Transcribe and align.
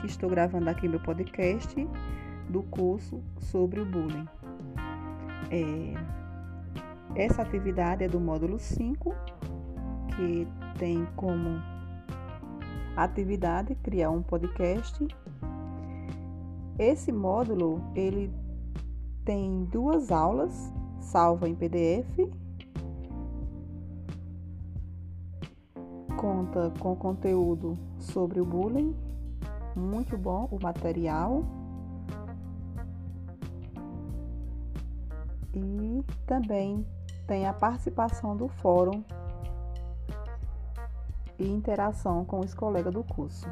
que 0.00 0.06
estou 0.06 0.28
gravando 0.28 0.68
aqui 0.68 0.86
meu 0.86 1.00
podcast 1.00 1.88
do 2.50 2.62
curso 2.64 3.22
sobre 3.38 3.80
o 3.80 3.86
bullying. 3.86 4.28
É, 5.50 5.94
essa 7.14 7.40
atividade 7.40 8.04
é 8.04 8.08
do 8.08 8.20
módulo 8.20 8.58
5, 8.58 9.14
que 10.14 10.46
tem 10.78 11.06
como 11.16 11.58
atividade 12.96 13.74
criar 13.76 14.10
um 14.10 14.22
podcast. 14.22 15.08
Esse 16.78 17.10
módulo 17.10 17.82
ele 17.94 18.30
tem 19.24 19.64
duas 19.64 20.10
aulas 20.10 20.70
salva 21.00 21.48
em 21.48 21.54
PDF 21.54 22.30
conta 26.20 26.70
com 26.78 26.94
conteúdo 26.94 27.78
sobre 27.98 28.42
o 28.42 28.44
bullying, 28.44 28.94
muito 30.00 30.16
bom 30.16 30.48
o 30.50 30.58
material. 30.62 31.44
E 35.54 36.02
também 36.26 36.86
tem 37.26 37.46
a 37.46 37.52
participação 37.52 38.34
do 38.36 38.48
fórum 38.48 39.04
e 41.38 41.46
interação 41.46 42.24
com 42.24 42.40
os 42.40 42.54
colegas 42.54 42.94
do 42.94 43.04
curso. 43.04 43.46